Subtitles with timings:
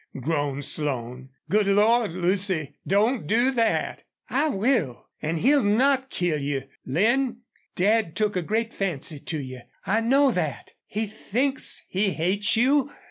[0.19, 1.29] groaned Slone.
[1.47, 2.13] "Good Lord!
[2.13, 5.09] Lucy, don't do that!" "I will!
[5.21, 6.63] An' he'll not kill you.
[6.87, 7.41] Lin,
[7.75, 9.59] Dad took a great fancy to you.
[9.85, 10.71] I know that.
[10.87, 12.91] He thinks he hates you.